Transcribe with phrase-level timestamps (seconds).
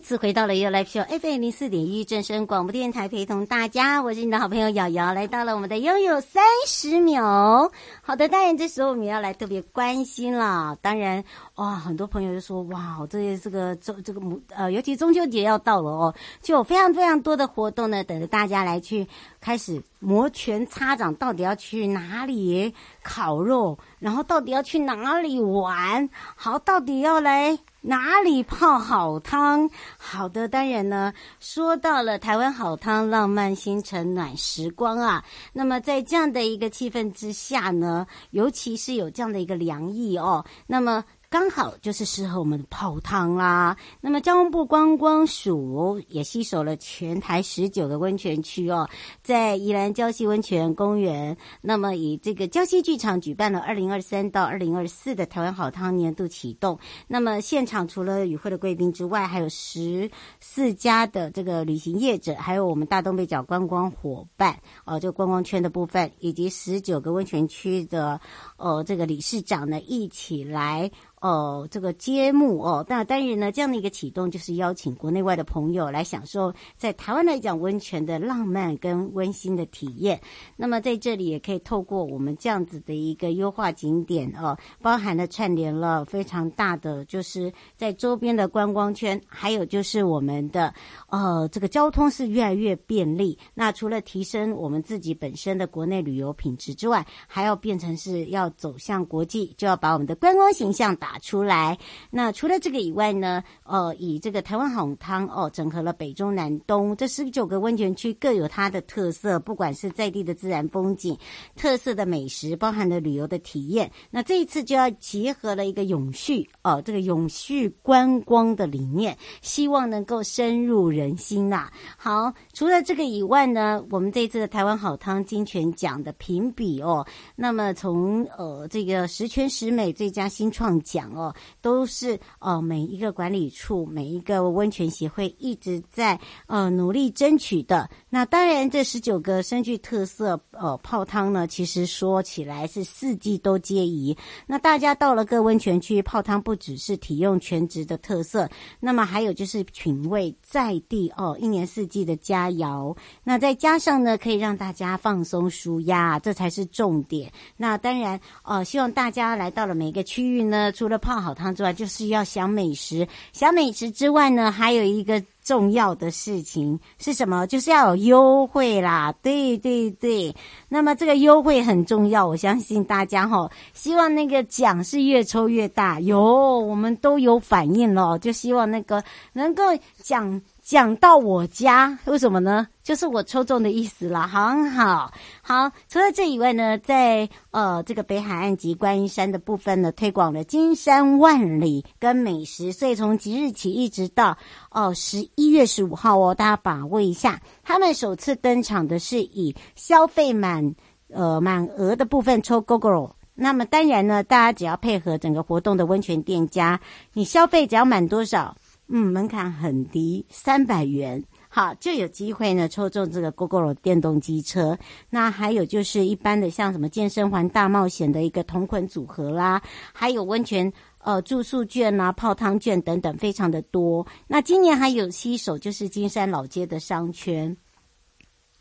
[0.00, 7.70] 次回到了 You Live Show FM 零四点一正声广播电台，陪同大家，我是你的好朋友瑶瑶，来到了我们的拥有三十秒。
[8.02, 10.76] 好的，当然这时候我们要来特别关心了。
[10.80, 11.22] 当然，
[11.56, 19.06] 哇，很多朋友就说，哇，这些这个中这个母呃，尤其中秋节要到了哦，就有非常非常多的活动呢，等着大家来去
[19.40, 27.58] 开始摩拳擦掌，到底要去哪里烤肉，然后到底要去哪里玩，好，到底要来。
[27.82, 29.70] 哪里泡好汤？
[29.96, 35.24] 好的，当然呢，说到了台湾好汤，浪漫星辰暖时光啊。
[35.52, 41.04] 那么在这样的一个气氛之下呢，尤其是有这样的一个凉意哦，那么。
[41.30, 43.76] 刚好就是适合我们泡汤啦。
[44.00, 48.90] 那么交通部观光署也携手了全台十九个温泉区哦，
[49.22, 56.76] 在宜兰礁溪温泉公园，那么以这个礁溪剧场举办了二零二三到二零二四的台湾好汤年度启动。
[57.06, 60.10] 那么现场除了与会的贵宾之外，还有十
[60.40, 68.20] 四家的这个旅行业者，还有我们大东北角观光伙伴哦，就观光圈的部分，以及十九个温泉区的
[68.56, 70.90] 哦这个理事长呢，一起来。
[71.20, 80.18] 哦，这个揭幕哦，那当然呢，这样的一个启动就是邀请国内外的朋友来享受在台湾来讲温泉的浪漫跟温馨的体验。
[80.56, 90.72] 那么在这里也可以透过我们这样子的一个优化景点哦，包含了串联了非常大的，就是在周边的观光圈，还有就是我们的
[91.08, 93.38] 呃这个交通是越来越便利。
[93.52, 101.09] 那除了提升我们自己本身的国内旅游品质之外，还要变成是要走向国际，就要把我们的观光形象打。
[101.10, 101.76] 打出来。
[102.08, 103.42] 那除了这个以外呢？
[103.64, 109.40] 呃，以这个台湾好汤哦，整合了北中南东这十九个温泉区，各有它的特色。
[109.40, 111.18] 不管是在地的自然风景、
[111.56, 113.90] 特色的美食，包含了旅游的体验。
[114.08, 127.04] 那这一次就要结合了一个永续哦，这个永续观光的理念，希望能够深入人心呐、好，除了这个以外呢，我们这一次的台湾好汤金泉奖的评比哦，
[127.34, 130.99] 那么从呃这个十全十美最佳新创奖。
[131.00, 137.88] 讲哦，都是呃每一个管理处、每一个温泉协会一直在呃努力争取的。
[138.10, 144.16] 那当然，这十九个深具特色呃泡汤呢，其实说起来是四季都皆宜。
[144.46, 152.94] 那大家到了各温泉区泡汤，不只是体用全职的特色，那么还有就是品味在地哦一年四季的佳肴。
[153.24, 157.32] 那再加上呢，可以让大家放松舒压，这才是重点。
[157.56, 163.06] 那当然呃，希望大家来到了每个区域呢，除了泡好汤之外，就是要想美食。
[163.32, 167.46] 想美食之外呢，还有一个重要的事情是什么？
[167.46, 169.14] 就是要有优惠啦。
[169.22, 170.34] 对对对，
[170.68, 176.00] 那么这个优惠很重要，我相信大家哈，希望那个奖是越抽越大。
[176.00, 179.02] 有，我们都有反应了，就希望那个
[179.32, 179.62] 能够
[180.02, 180.42] 奖。
[180.62, 182.66] 讲到我家，为什么呢？
[182.82, 185.12] 就是我抽中的意思了，很好，
[185.42, 185.70] 好。
[185.88, 194.36] 除了这以外呢，在呃这个北海岸及观音山的部分呢，推广了金山万里跟美食，所以从即日起一直到
[194.70, 197.40] 哦十一月十五号哦，大家把握一下。
[197.62, 200.74] 他们首次登场的是以消费满
[201.12, 206.78] 呃满额的部分抽 GoGo 那么当然呢，大家只要配合整个活动的温泉店家，
[207.14, 208.54] 你消费只要满多少？
[208.92, 214.76] 嗯，门槛很低，三百元，好，就有机会呢抽中这个 GoGo 罗电动机车。
[215.08, 220.72] 那还有就是一般的像什么健身环大冒险的一个同款组合啦，还有温泉
[221.02, 224.04] 呃住宿券啦、泡汤券等等，非常的多。
[224.26, 227.56] 那今年还有新手就是金山老街的商圈。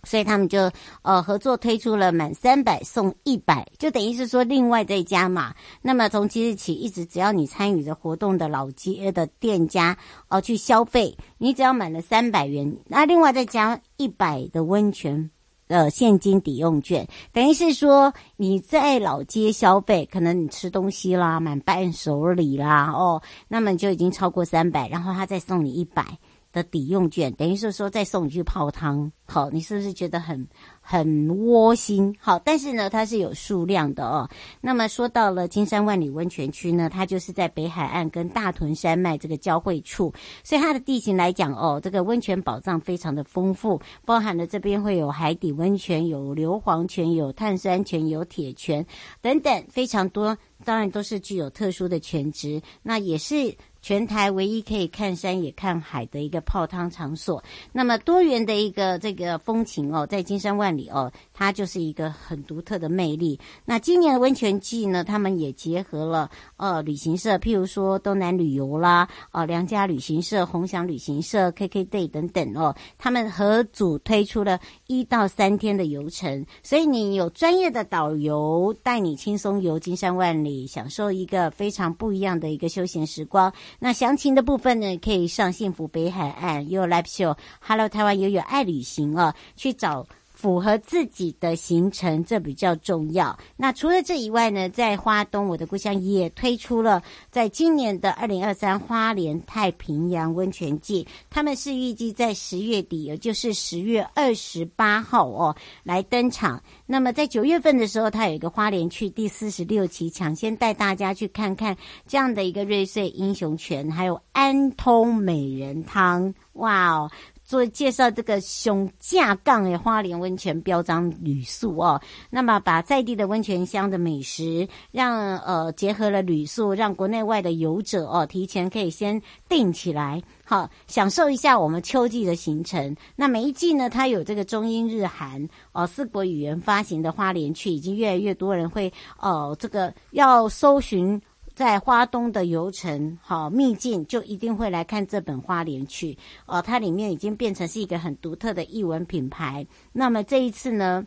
[0.03, 5.53] 所以他们就呃合作推出了满三百送一百，就等于是说另外再加码。
[5.81, 9.97] 那么从即日起一直只要你参与的活动的老街的店家
[10.27, 15.29] 哦、去消费，你只要满了三百元，那另外再加一百的温泉
[15.67, 26.17] 呃现金抵用券，等于是说你在老街消费，可能你吃东西啦、买伴手礼啦哦，那么就已经超过三百，然后他再送你一百。
[26.51, 30.47] 的抵用券，等于是说再送你去泡汤，好，你是不是觉得很
[30.81, 32.15] 很窝心？
[32.19, 34.27] 好，但是呢，它是有数量的哦。
[34.59, 40.13] 那么说到了金山万里温泉区呢，它就是在北海岸跟大屯山脉这个交汇处，
[40.43, 48.85] 所以它的地形来讲哦，这个温泉宝藏非常的丰富，包含了这边会有海底温泉、有硫磺泉、有碳酸泉、有铁泉
[49.21, 50.35] 等等非常多，
[50.65, 53.55] 当然都是具有特殊的泉质，那也是。
[53.81, 63.39] 全台唯一可以看山也看海的一个泡汤场所，那么多元的一个这个风情哦，在金山万里哦，它就是一个很独特的魅力。
[63.65, 83.51] 那今年的温泉季呢，他们也结合了呃旅行社，譬如说东南旅游啦，哦、呃、良家旅行社、鸿祥旅行社、KKday 等等哦，他们合组推出了一到三天的游程，所以你有专业的导游带你轻松游金山万里，享受一个非常不一样的一个休闲时光。
[83.77, 90.07] 那详情的部分呢，可以上幸福北海岸 You live Show，Hello 台湾悠悠爱旅行哦，去找。
[90.39, 93.37] 符合自己的行程，这比较重要。
[93.57, 105.53] 那除了这以外呢，在花东，我的故乡也推出了，在今年的二零二三花莲太平洋温泉季，他们是预计在十月底，也就是十月二十八号哦，
[105.83, 106.63] 来登场。
[106.85, 111.75] 那么在九月份的时候，它有一个花莲去第四十六期，抢先带大家去看看
[112.07, 117.11] 这样的一个瑞穗英雄泉，还有安通美人汤，哇哦！
[117.49, 121.99] 做介绍这个熊架杠的花莲温泉标章旅宿哦，
[122.29, 132.95] 那么把在地的温泉乡的美食，让呃结合了旅宿，让国内外的游者哦提前可以先订起来，好享受一下我们秋季的行程。
[133.15, 141.19] 那每一季呢，它有这个中英日韩哦四国语言发行的花莲去，已经越来越多人会哦这个要搜寻。
[141.59, 149.67] 在花东的游程，好秘境就一定会来看这本花莲去哦，它里面已经变成是一个很独特的译文品牌。
[149.91, 151.05] 那么这一次呢，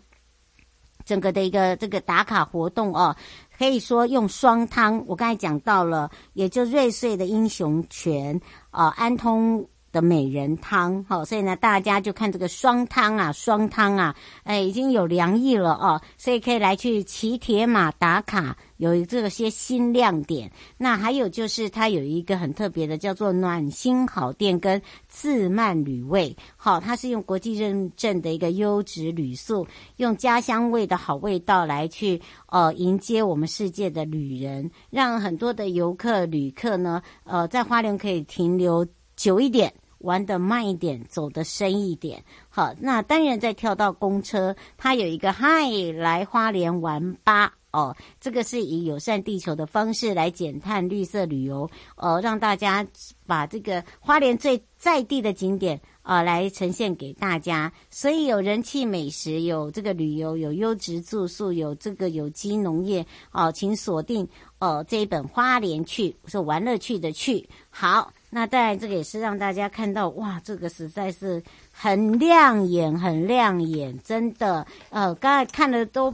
[1.07, 3.17] 整个的一个这个打卡活动哦，
[3.57, 8.39] 可以说用双汤，我刚才讲到了，也就瑞穗的英雄泉
[8.69, 9.67] 啊、呃，安通。
[9.93, 20.51] 的美人汤，好，所以呢，大家就看这个双汤啊，双汤啊，哎，已经有凉意了哦，所以可以来去骑铁马打卡，有这些新亮点。
[20.79, 29.67] 那还有就是它有一个很特别的，叫做暖心好店跟自慢旅味，好，它是用国际认证的一个优质旅宿，
[29.99, 38.87] 用家乡味的好味道来去呃迎接我们世界的旅人，让很多的游客旅客呢，呃，在花莲可以停留
[39.17, 39.73] 久一点。
[40.03, 42.23] 玩得慢一点，走得深一点。
[42.49, 52.87] 好，那当然再跳到公车，它有一个嗨，来花莲玩吧哦，这个是以友善地球的方式来减碳绿色旅游，呃，让大家
[53.27, 57.73] 把这个花莲最在地的景点啊、呃、来呈现给大家。
[57.89, 64.29] 所以有人气美食，有这个旅游，有优质住宿，有这个有机农业哦、请锁定
[64.59, 67.49] 哦、这一本花莲去，是玩乐趣的去。
[67.71, 68.13] 好。
[68.35, 74.67] 那当然，这个也是让大家看到，哇，这个实在是很亮眼，很亮眼，真的。
[74.89, 76.13] 呃，刚才看的都。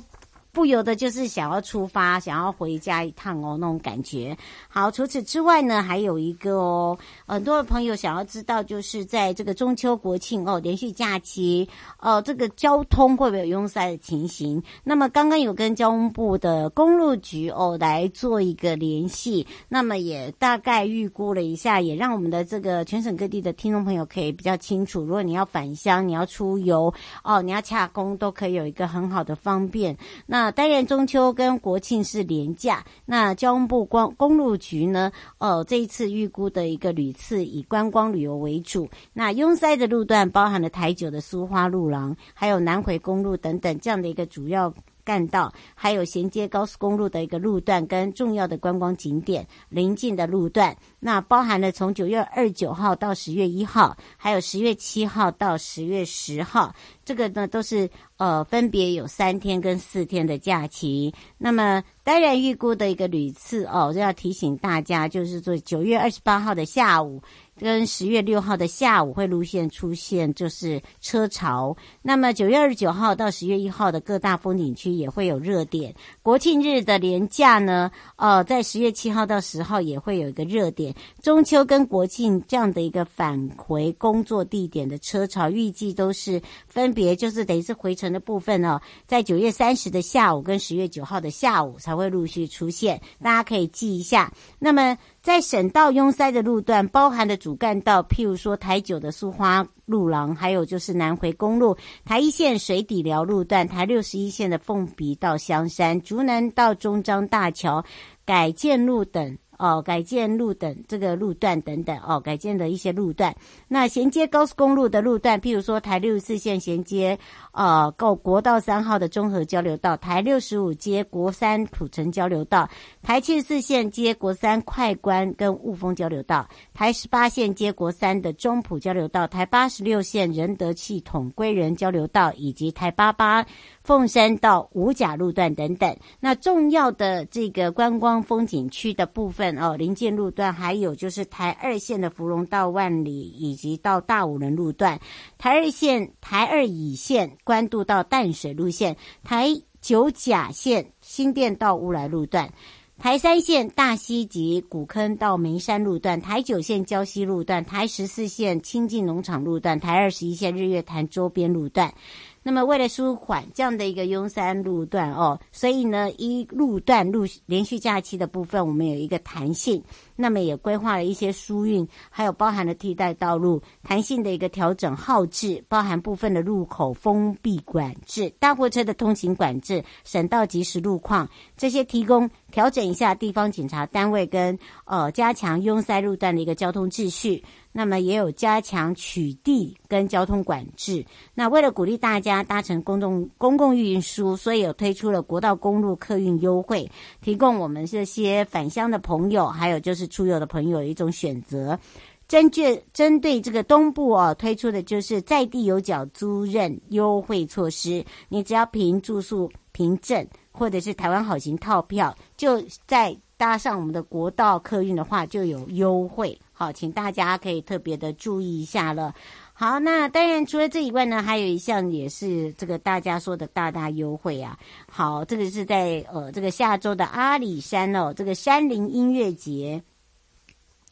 [0.58, 4.36] 不由得就是想要出发，想要回家一趟哦，那种感觉。
[4.68, 6.98] 好，除此之外呢，还有一个哦，
[7.28, 11.68] 很多的朋友想要知道，就是在这个中秋国庆哦，连续假期
[12.00, 14.60] 哦，这个交通会不会有拥塞的情形？
[14.82, 29.96] 那么刚刚有跟交通部的公路局哦来做一个联系，那么也大概预估了一下，也让我们的这个全省各地的听众朋友可以比较清楚，如果你要返乡、你要出游哦，你要洽公，都可以有一个很好的方便。
[30.26, 32.84] 那当然，中秋跟国庆是连假。
[33.06, 35.10] 那交通部光公路局呢？
[35.38, 38.88] 哦，这一次预估的一个旅次以观光旅游为主。
[39.12, 44.72] 那拥塞的路段包含了台九的苏花路廊，还有南回公路等等这样的一个主要。
[45.08, 56.74] 干道，还有衔接高速公路的一个路段跟重要的观光景点邻近的路段，那包含了从九月二十九号到十月一号，还有十月七号到十月十号，
[57.06, 57.88] 这个呢都是
[58.18, 61.14] 呃分别有三天跟四天的假期。
[61.38, 67.22] 那么当然预估的一个旅次哦，就要提醒大家，就是说九月二十八号的下午。
[67.58, 71.76] 跟十月六号的下午会陆续出现，就是车潮。
[72.02, 75.94] 那么九月二十九号到十月一号的各大风景区也会有热点。
[76.22, 80.94] 国庆日的连假呢，呃，在十月七号到十号也会有一个热点。
[81.22, 94.32] 中秋跟国庆这样的一个返回工作地点的车潮，预计都是分别就是等于是回程的部分哦，在九月三十的下午跟十月九号的下午才会陆续出现，大家可以记一下。
[94.58, 94.96] 那么。
[95.20, 107.84] 在省道拥塞的路段，包含的主干道，譬如说台九的苏花路廊，还有就是南回公路台一线水底寮路段，台六十一线的凤鼻到香山，竹南到中彰大桥
[108.24, 109.36] 改建路等。
[109.58, 113.34] 哦，改建路等这个路段等等哦，改建的一些路段。
[113.66, 117.18] 那衔接高速公路的路段，譬如说台六十四线衔接
[117.52, 122.68] 呃，够国道三号的中和交流道，台六十五接国三土城交流道，
[123.02, 133.44] 台七十四线接国三快关跟雾峰交流道，台十八线接国三的中埔交流道，台八十六线仁德系统归仁交流道，以及台八八。
[133.88, 145.00] 凤山到五甲路段等等，那重要的这个观光风景区的部分哦，临近路段还有就是台二线的芙蓉到万里，以及到大武仑路段，
[145.38, 149.48] 台二线、台二乙线关渡到淡水路线，台
[149.80, 152.52] 九甲线新店到乌来路段，
[152.98, 161.94] 台三线大溪及古坑到梅山路段，台九线礁溪路段，台十四线清境农场路段，台二十一线日月潭周边路段。
[162.42, 169.82] 那么，为了舒缓这样的一个拥塞路段哦，所以呢，一路段路连续假期的部分，我们有一个弹性。
[170.20, 187.44] 那么也规划了一些疏运，还有包含了替代道路弹性的一个调整号志，包含部分的路口封闭管制、大货车的通行管制、省道即时路况这些提供调整一下地方警察单位跟呃加强拥塞路段的一个交通秩序。
[187.78, 191.06] 那么也有加强取缔跟交通管制。
[191.32, 201.78] 那为了鼓励大家搭乘公共公共运输，所以有推出了国道公路客运优惠，提供我们这些返乡的朋友，还有就是出游的朋友一种选择。
[202.26, 208.04] 针对针对这个东部哦，推出的就是在地有脚租赁优惠措施。
[208.28, 216.36] 你只要凭住宿凭证或者是台湾好行套票，就在搭上我们的国道客运的话，就有优惠。
[216.58, 219.14] 好，请大家可以特别的注意一下了。
[219.52, 224.58] 好，那当然除了这以外呢，还有一项也是这个大家说的大大优惠啊。
[224.90, 229.80] 好，这个是在呃这个下周的阿里山哦，这个山林音乐节，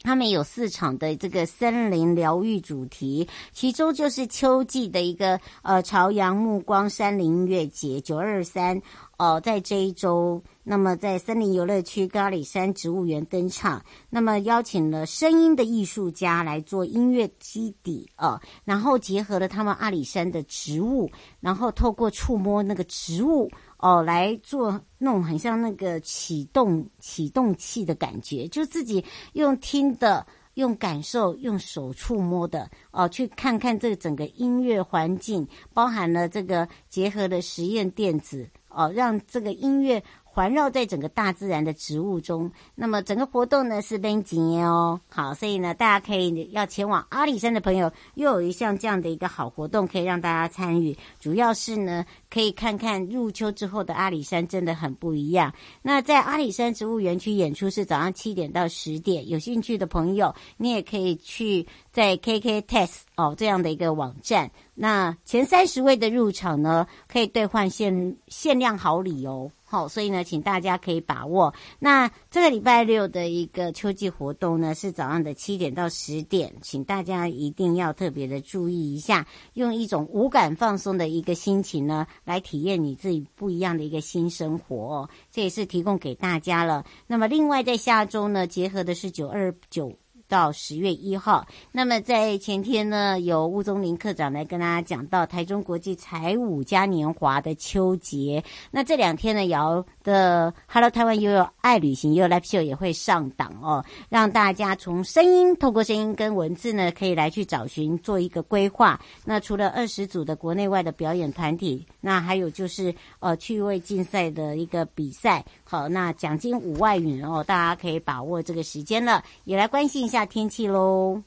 [0.03, 8.81] 他们有四场的这个森林疗愈主题，其中就是秋季的一个呃朝阳暮光山林音乐节九二三。
[9.17, 21.09] 哦，在这一周，那么在森林游乐区阿里山植物园登场，那么邀请了声音的艺术家来做音乐基底哦，然后结合了他们阿里山的植物，
[21.39, 38.47] 然后透过触摸那个植物哦，来做那种很像那个启动启动器的感觉，就自己用听的、用感受、用手触摸的哦，去看看这整个音乐环境，包含了这个结合的实验电子。
[38.77, 42.51] 哦，让这个音乐环绕在整个大自然的植物中。
[42.75, 45.01] 那么整个活动呢是边几年哦。
[45.09, 50.95] 好，所以呢，大家可以要前往阿里山的朋友，又有一项这样的一个好活动可以让大家参与。
[51.19, 55.53] 主要是呢，可以看看入秋之后的阿里山真的很不一样。
[55.81, 64.51] 那在阿里山植物园区演出是早上七点到十点，有兴趣的朋友，你也可以去在 KK Test 哦这样的一个网站。
[64.73, 69.51] 那前三十位的入场呢，可以兑换限限量好礼哦。
[69.69, 71.53] 好，所以呢，请大家可以把握。
[71.77, 85.09] 那这个礼拜六的一个秋季活动呢，是早上的七点到十点，请大家一定要特别的注意一下，用一种无感放松的一个心情呢，来体验你自己不一样的一个新生活。
[85.31, 86.85] 这也是提供给大家了。
[87.07, 89.97] 那么另外在下周呢，结合的是九二九。
[90.27, 98.43] 到十月一号，那么在前天呢，有吴宗林课长来跟大家讲到台中国际彩舞嘉年华的秋节。
[98.71, 108.99] 那这两天呢，瑶的 Hello 台湾悠悠爱旅行悠悠 Live Show 也会上档哦，让大家从声音透过声音跟文字呢，可以来去找寻做一个规划。
[109.23, 115.43] 那除了二十组的国内外的表演团体，那还有就是呃趣味竞赛的一个比赛。
[115.63, 121.21] 好，那奖金五万元哦，大家可以把握这个时间了，也来关心一下天气喽。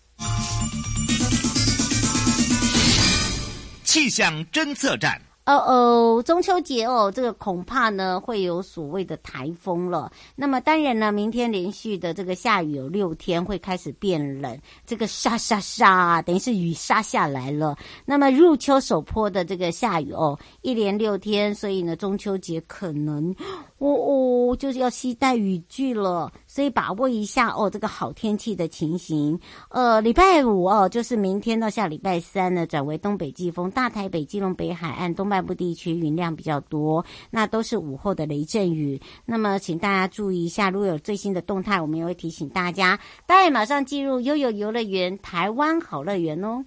[3.85, 5.21] 气象侦测站。
[5.47, 10.13] 哦哦，中秋节哦，这个恐怕呢会有所谓的台风了。
[10.37, 14.57] 那么当然呢，明天连续的这个下雨有六天，会开始变冷，
[14.87, 17.77] 这个沙沙沙，等于是雨沙下来了。
[18.05, 23.35] 那么入秋首坡的这个下雨哦，一连六天，所以呢，中秋节可能
[23.79, 26.31] 哦哦，就是要携带雨具了。
[26.51, 29.39] 所以把握一下哦，这个好天气的情形。
[29.69, 39.01] 呃，礼拜五哦，就是明天到下礼拜三呢，转为东北季风，大台北、基隆北海岸东半部地区云量比较多，那都是午后的雷阵雨。
[39.25, 42.99] 那么，请大家注意一下，如果有最新的动态，我们也会提醒大家。
[43.27, 46.65] 大家马上进入悠悠游乐园台湾好乐园哦。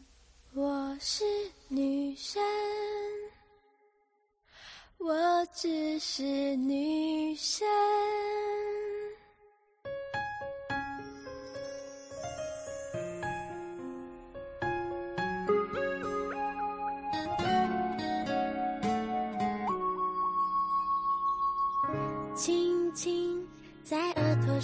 [0.54, 1.26] 我是
[1.68, 2.42] 女生，
[4.98, 5.14] 我
[5.54, 7.68] 只是女生。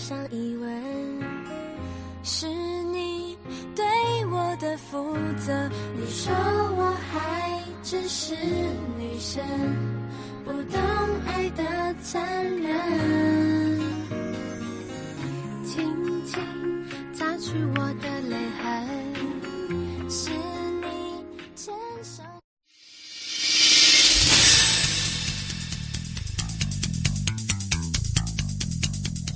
[0.09, 0.67] 上一吻，
[2.23, 3.37] 是你
[3.75, 3.85] 对
[4.25, 5.69] 我的负责。
[5.95, 6.33] 你说
[6.75, 8.33] 我还只是
[8.97, 9.43] 女生，
[10.43, 10.81] 不懂
[11.27, 13.38] 爱的残忍，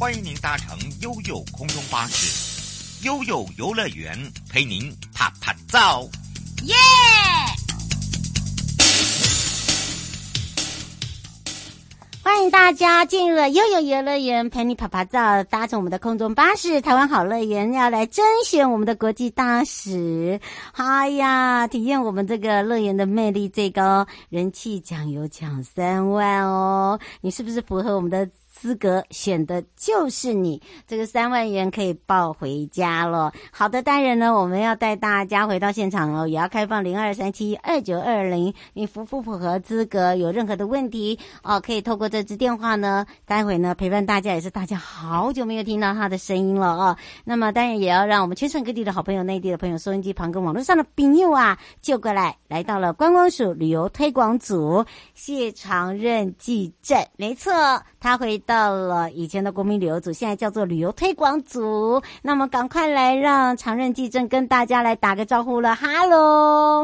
[0.04, 4.14] 欢迎您搭乘悠悠空中巴士，悠悠游乐园
[4.50, 6.02] 陪您啪啪照，
[6.64, 6.76] 耶！
[12.22, 20.42] 欢迎大家进入了悠悠游乐园陪你啪啪照，搭乘我们的空中巴士，台湾好乐园要来甄选我们的国际大使，
[20.74, 28.30] 哎呀，体验我们这个乐园的魅力最高，人气奖有奖三万哦，你是不是符合我们的？
[28.56, 33.34] 资格选的就是你，这个三万元可以抱回家了。
[33.52, 38.54] 好的，当然呢，我们要带大家回到现场哦，也要开放零二三七二九二零。
[38.74, 40.16] 你符不符合资格？
[40.16, 46.96] 有任何的问题哦，可以透过这支电话呢，待会呢陪伴大家，也是大家好久没有听到他的声音了哦。
[47.26, 57.52] 那么当然也要让我们全省各地的好朋友、内地的朋友、收音机旁跟网络上的朋友啊，就过来来到了观光署旅游推广组谢长任记者，没错，
[58.04, 58.74] 他回到。
[58.74, 62.02] 了以前的国民旅游组，现在叫做旅游推广组。
[62.22, 65.74] 那么，赶快来让常任记正跟大家来打个招呼了。
[65.74, 66.83] 哈喽。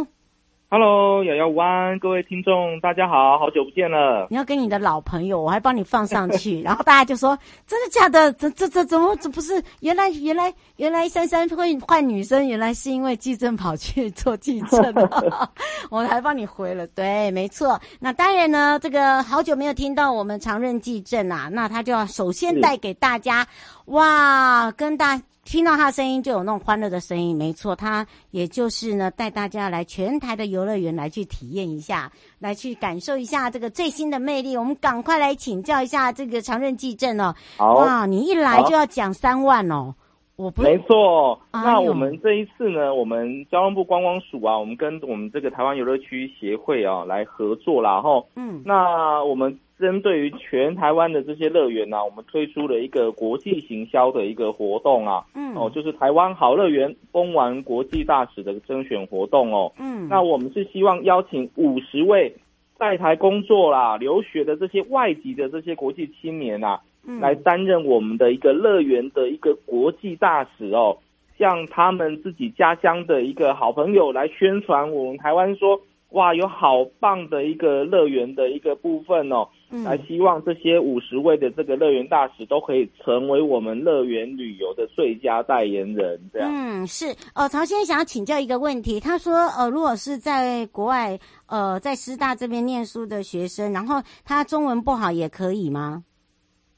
[1.49, 4.27] 午安，各位听众，大家好，好久不见了。
[4.29, 8.31] 你要跟你的老朋友，我还帮你放上去， 然后大家就说：真的假的？
[8.33, 9.61] 这这这怎么怎么不是？
[9.79, 15.51] 原来原来原来珊珊会换女生，原来是因为技正跑去做技正了。
[15.89, 17.79] 我还帮你回了，对，没错。
[17.99, 23.47] 那当然呢，这个好久没有听到我们常任技正啊，那他就要首先带给大家，
[23.89, 25.21] 哇，跟大。
[25.45, 34.55] 听到他的声音就有那种欢乐的声音，没错，他也就是呢带大家来全台的游乐园来去体验一下，来去感受一下这个最新的魅力。
[34.55, 37.33] 我们赶快来请教一下这个长任技正哦。
[37.57, 39.95] 好哇，你一来就要讲三万哦，
[40.35, 41.41] 我不没错。
[41.51, 49.59] 那我们这一次呢，我们交通部观光署啊，我们跟我们这个台湾游乐区协会啊来合作啦，然后嗯，那我们。
[49.79, 62.35] 针对于全台湾的这些乐园呢，我们推出了一个国际行销的一个活动啊，嗯，哦，就是台湾好乐园封玩国际大使的甄选活动哦，嗯，那我们是希望邀请五十位
[62.77, 70.97] 在台工作啦、留学的这些外籍的这些国际青年啊，嗯，来担任我们的一个乐园的一个国际大使哦，
[71.37, 75.79] 向他们自己家乡的一个好朋友来宣传我们台湾说。
[76.13, 86.49] 哇，有好棒的一个乐园的一个部分哦，嗯，来希望这些五十位的这个乐园大使都可以成为我们乐园旅游的最佳代言人，这样。
[86.51, 87.05] 嗯，是。
[87.35, 96.03] 呃，曹先生想要请教一个问题，他说，呃，如果是在国外，呃，在师大这边念书的学生，然后他中文不好也可以吗？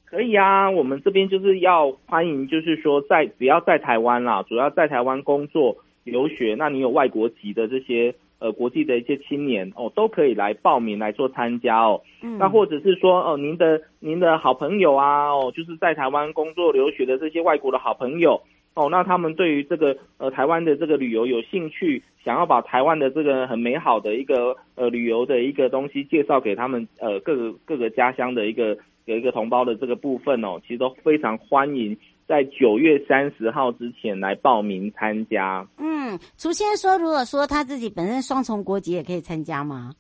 [0.06, 8.14] 可以啊，我们这边就是要欢迎，就是说在只要在台湾啦，主要在台湾工作留学，那你有外国籍的这些。
[8.42, 12.02] 呃，国际的一些青年哦，都可以来报名来做参加哦。
[12.24, 18.42] 嗯，那或者是说，哦，您的您的好朋友啊，哦，就是在台湾工作留学的这些外国的好朋友
[18.74, 28.76] 哦，那他们对于这个呃台湾的这个旅游有兴趣，想要把台湾的这个很美好的一个呃旅游的一个东西介绍给他们呃各个各个家乡的一个
[29.06, 31.96] 有一个同胞的这个部分哦，其实都非常欢迎。
[32.32, 35.68] 在九月三十号之前来报名参加。
[35.78, 39.92] 嗯，楚先说，如果说他自己本身双重国籍，也可以参加吗？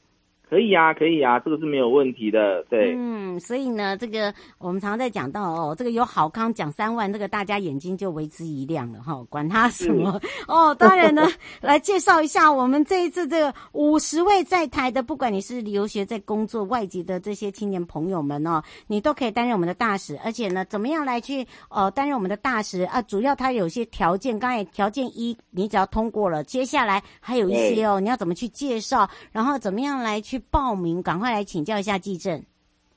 [0.52, 2.94] 可以啊，可以啊，这个是没有问题的，对。
[2.98, 10.76] 嗯，所以呢，这个我们常常在讲到哦，这个有好康奖三万，这个大家眼睛就为之一亮了哈，管他什么 哦。
[10.76, 11.26] 当然呢，
[11.62, 23.02] 来介绍一下我们这一次这个五十位在台的，不管你是留学在工作外籍的这些青年朋友们哦，你都可以担任我们的大使，而且呢，怎么样来去呃担任我们的大使啊？
[23.04, 30.41] 主要它有些条件，刚才条件一你只要通过了，接下来还有一些哦，你要怎么去介绍，然后怎么样来去。
[30.50, 32.42] 报名，赶快来请教一下技正。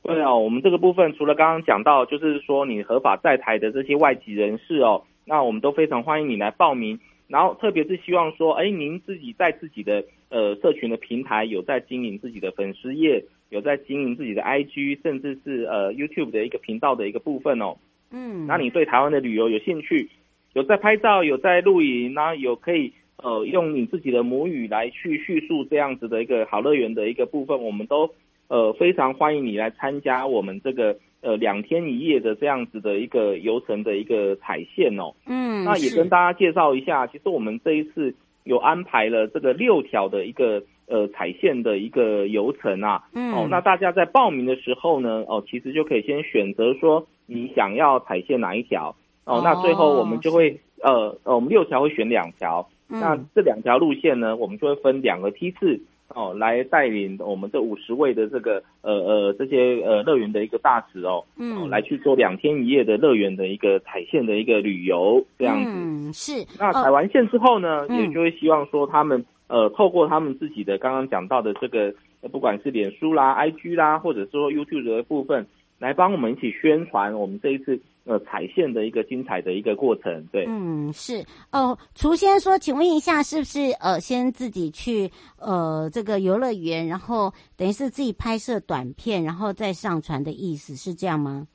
[0.02, 7.00] 对哦，我们这个部分除了刚刚讲到，就是说你合法在台的这些外籍人士哦，那我们都非常欢迎你来报名。
[7.26, 17.76] 然后特别是希望说，哎，您自己在自己的呃社群的平台有在经营自己的粉丝页，有在经营自己的 IG，甚至是呃 YouTube 的一个频道的一个部分哦。
[18.10, 20.10] 嗯，那你对台湾的旅游有兴趣，
[20.52, 22.92] 有在拍照，有在录影，那有可以。
[23.22, 28.10] 呃，用你自己的母语来去叙述这样子的一个好乐园的一个部分，我们都
[28.48, 35.14] 呃非常欢迎你来参加我们这个呃两天一夜的这样子的一个游程的一个踩线哦。
[35.26, 43.04] 嗯，那也跟大家介绍一下，其实我们这一次有安排了这个六条的一个呃踩线的一个游程啊。
[43.14, 52.68] 嗯，哦，那大家在报名的时候呢，哦，其实就可以先选择说你想要踩线哪一条哦，那最后我们就会呃呃，我们六条会选两条。
[52.86, 65.70] 那这两条路线呢，我们就会分两个梯次哦，来带领我们这五十位的这个呃呃这些呃乐园的一个大使哦，嗯，来去做两天一夜的乐园的一个踩线的一个旅游这样子。
[65.74, 66.32] 嗯，是。
[66.58, 71.92] 那踩完线之后呢，也就会希望说他们呃透过他们自己的刚刚讲到的这个，
[72.30, 75.46] 不管是脸书啦、IG 啦，或者说 YouTube 的部分，
[75.78, 77.80] 来帮我们一起宣传我们这一次。
[78.04, 81.78] 呃，踩线的一个精彩的一个过程，对，嗯，是哦。
[81.94, 91.46] 厨先说，请问一下，是不是呃，先自己去呃这个游乐园，然后等于是自己拍摄短片，然后再上传的意思是这样吗？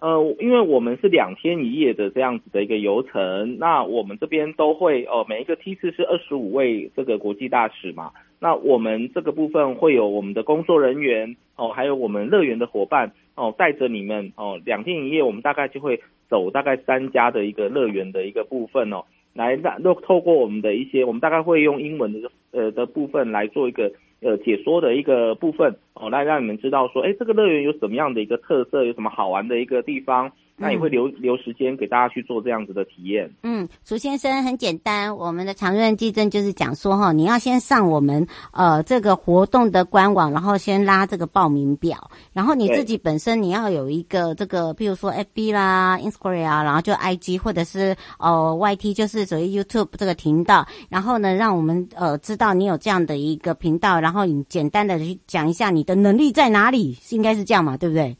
[0.00, 8.10] 呃，因为我们是两天一夜的这样子的一个游程，那我们这边都会哦、呃，每一个梯次是二十五位这个国际大使嘛，
[8.42, 13.12] 那我们这个部分会有我们的工作人员哦，还有我们乐园的伙伴。
[13.34, 30.30] 哦，带着你们哦，两天一夜，我们大概就会走大概三家的一个乐园的一个部分哦，来让透过我们的一些，我们大概会用英文的呃的部分来做一个呃解说的一个部分哦，来让你们知道说，哎，这个乐园有什么样的一个特色，有什么好玩的一个地方。
[30.54, 33.28] 那也会留留时间给大家去做这样子的体验。
[33.42, 58.16] 嗯，楚先生很简单，我们的常任技正就是讲说哈，你要先上我们呃这个活动的官网，然后先拉这个报名表，然后你自己本身你要有一个这个，譬如说 FB 啦、Instagram 啊，然后就 IG 或者是呃 YT，就是属于 YouTube 这个频道，然后呢，让我们呃知道你有这样的一个频道，然后你简单的去讲一下你的能力在哪里，应该是这样嘛，对不对？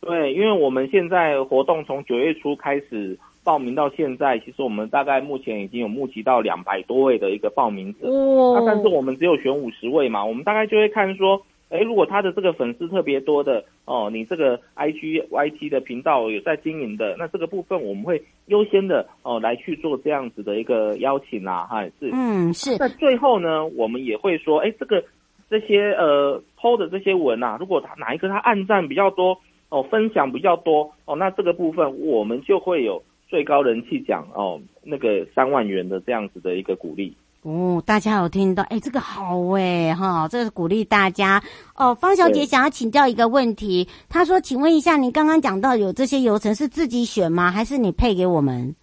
[0.00, 8.08] 对，因为我们现在活动从九月初开始报名到现在，其实我们大概目前已经有募集到两百多位的一个报名者。
[8.08, 8.54] 哦。
[8.58, 22.10] 那但是我们只有选五十位嘛，我们大概就会看说，哎，如果他的这个粉丝特别多的哦，你这个 IG、YT 的频道有在经营的，那这个部分我们会优先的哦来去做这样子的一个邀请啊，哈，是。
[22.12, 22.76] 嗯，是。
[22.78, 25.02] 那最后呢，我们也会说，哎，这个
[25.50, 29.38] 这些呃 PO 的这些文啊，如果他哪一个他按赞比较多。
[29.70, 37.82] 哦，分享比较多哦，那这个部分我们就会有最高人气奖哦，那个三万元的这样子的一个鼓励哦。
[37.84, 38.62] 大家有听到？
[38.70, 41.42] 哎，这个好哎哈，这是鼓励大家
[41.76, 41.94] 哦。
[41.94, 47.50] 方小姐想要请教一个问题，她说：“请问一下，你刚刚讲到有这些游程是自己选吗？
[47.50, 48.74] 还是你配给我们？”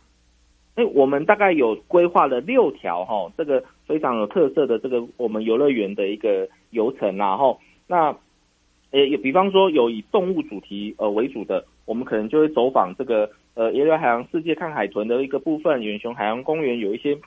[0.75, 8.15] 哎，我们大概有规划了六条哈，这个非常有特色的这个我们游乐园的一个游程，然后那。
[8.91, 17.17] 也，有比方说有以动物主题呃为主的，我们可能就会走访这个呃野外海洋世界看海豚的一个部分，远雄海洋公园有一些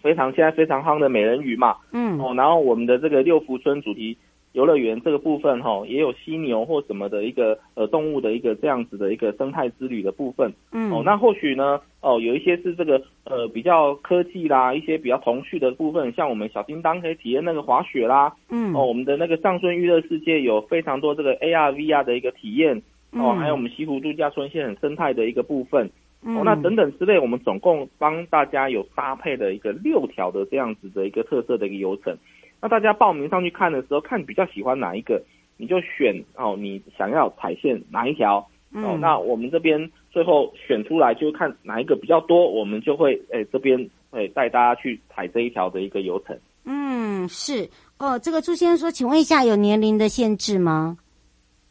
[0.00, 4.16] 非常现在非常夯的美人鱼嘛，嗯，哦，然后我们的这个六福村主题。
[4.52, 10.52] 游乐园这个部分哈，也有犀牛或什么的一个呃动物的一个这样子的一个生态之旅的部分。
[10.72, 18.34] 嗯，哦，那或许呢，哦，有一些是这个呃比较科技啦，一些比较童趣的部分，像我们小叮当可以体验那个滑雪啦。
[18.50, 22.82] 嗯，哦，我们的那个上顺娱乐世界有非常多这个 AR VR 的一个体验。
[23.12, 25.90] 哦，还有我们西湖度假村一些很生态的一个部分。
[26.24, 32.16] 哦，那等等之类，我们总共帮大家有搭配的一个六条的这样子的一个特色的一个游程。
[32.62, 35.20] 那大家报名上去看的时候，看你比较喜欢哪一个，
[35.56, 38.96] 你就选哦，你想要踩线哪一条、嗯、哦。
[39.00, 46.38] 那我们这边最后选出来，就看哪一个比较多，我们就会诶这边诶带大家去踩这一条的一个游程。
[46.64, 47.68] 嗯，是。
[47.98, 50.96] 哦，这个朱先生说，请问一下，有年龄的限制吗？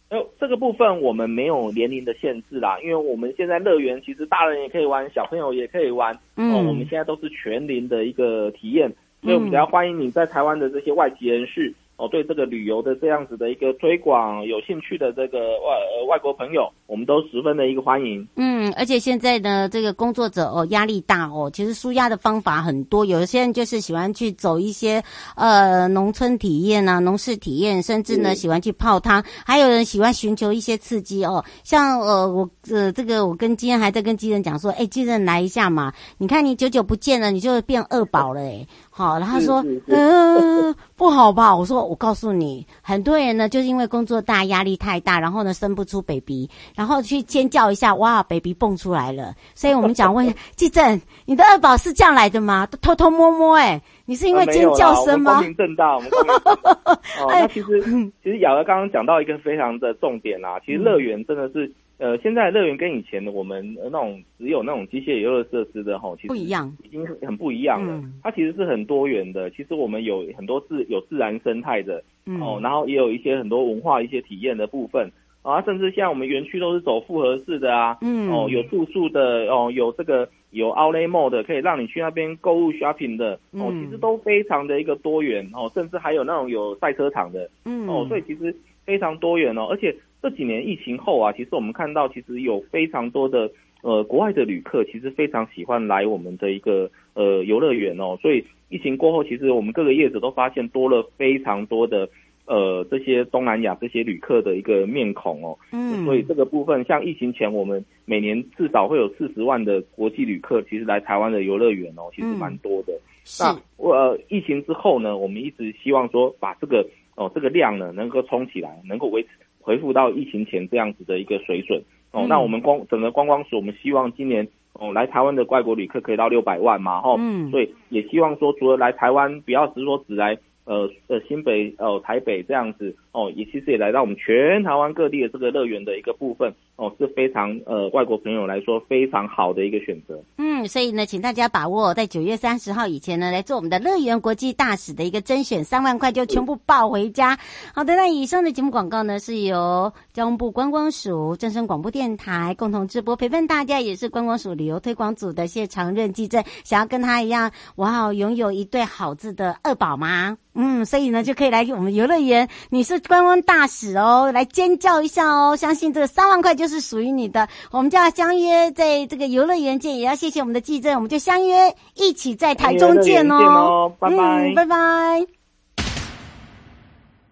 [0.10, 6.14] 呃，这个部分我们没有年龄的限制啦，因为我们现在乐园其实大人也可以玩，小朋友也可以玩。
[6.36, 11.74] 嗯，我们现在都是全龄的一个体验，所以我们比较欢迎你在台湾的这些外籍人士。
[11.98, 18.28] 哦，对这个旅游的这样子的一个推广有兴趣的这个外呃外国朋友，我们都十分的一个欢迎。
[18.38, 23.06] 嗯，而且现在呢，这个工作者哦压力大哦，其实舒压的方法很多。
[23.06, 25.04] 有些人就是喜欢去走一些
[25.36, 31.46] 呃农村体验啊、农事体验，甚至呢、嗯、喜欢去泡汤，还有人喜欢寻求一些刺激哦。
[31.64, 38.66] 像呃我呃这个我跟今天还在跟基人讲说，哎，基人来一下嘛，你看你久久不见了，你就会变二宝了哎。
[38.94, 41.56] 好，然后他说，嗯、呃， 不好吧？
[41.56, 49.34] 我说，我告诉你，很多人呢，就是因为工作大，压力太大，然后呢，生不出 baby，然后去尖叫一下，哇，baby 蹦出来了。
[49.56, 52.68] 所以我们讲问一下，纪政，你的二宝是这样来的吗？
[52.68, 55.36] 都偷偷摸摸、欸，哎，你是因为尖叫声吗？
[55.36, 56.72] 光明正大，我们光明正大。
[57.24, 57.82] 哦，那其实，
[58.22, 61.72] 其实雅儿刚刚讲到一个非常的重点啦，其实乐园真的是。
[62.02, 67.94] 呃，现在乐园跟以前的我们那种只有那种机械游乐设施的吼，其实不一样，已经很不一样了。
[67.94, 69.52] 嗯、它其实是很多元的。
[69.52, 75.12] 其实我们有很多自有自然生态的，嗯、哦，然后也有一些很多文化一些体验的部分
[75.44, 89.96] 啊，甚至像我们园区都是走复合式的啊，嗯，哦，有住宿的哦，有这个有 Outlet Mall 的，可以让你去那边购物 shopping 的，哦，其实都非常的一个多元哦，甚至还有那种有赛车场的，嗯，哦，所以其实非常多元哦，而且。
[90.22, 98.16] 这几年疫情后啊，其实我们看到，其实有非常多的呃国外的旅客，其实非常喜欢来我们的一个呃游乐园哦。
[98.22, 102.08] 所以疫情过后，其实我们各个业者都发现多了非常多的
[102.46, 105.58] 呃这些东南亚这些旅客的一个面孔哦。
[105.72, 106.06] 嗯。
[106.06, 112.94] 所以这个部分，像疫情前，我们每年至少会有四十万的国际旅客，其实来台湾的游乐园哦，其实蛮多的。
[113.24, 113.44] 是。
[113.44, 119.30] 那呃疫情之后呢，我们一直希望说把这个哦这个量呢能够冲起来，能够维持。
[119.62, 130.38] 恢复到疫情前这样子的一个水准哦，嗯、那我们光整个观光署，我们希望今年哦来台湾的外国旅客可以到六百万嘛，哈、哦，嗯，所以也希望说除了来台湾，不要只是说只来。
[130.64, 140.18] 呃呃，新北呃台北这样子哦，也其实也来到我们全台湾各地的这个乐园的一个部分哦，是非常呃外国朋友来说非常好的一个选择。
[140.38, 147.38] 嗯，所以呢，请大家把握在九月三十号以前呢，来做我们的乐园国际大使的一个甄选，三万块就全部抱回家。
[147.76, 160.38] 好的，那以上的节目广告呢，是由交通部观光署、正声广播电台共同直播，陪伴大家也是观光署旅游推广组的谢长任记者，想要跟他一样，哇，拥有一对好字的二宝吗？
[160.54, 162.48] 嗯，所以呢，就可以来我们游乐园。
[162.70, 165.56] 你是观光大使哦，来尖叫一下哦！
[165.56, 167.48] 相信这个三万块就是属于你的。
[167.72, 173.40] 我们就要相约在这个游乐园见，也要谢谢我们的记者，我们就相约一起在台中见哦。
[173.40, 175.28] 见哦，拜拜，嗯，拜拜。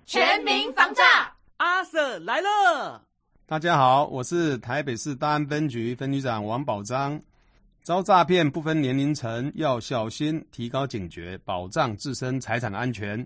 [0.05, 1.03] 全民防诈，
[1.57, 3.01] 阿 Sir 来了。
[3.45, 7.19] 大家好，我是台北市大安分局分局长王宝章。
[7.81, 13.25] 遭诈骗不分年龄层，要小心，提高警觉，保障自身财产安全，